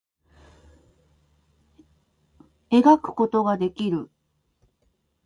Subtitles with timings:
[2.71, 4.09] 絵描くことができる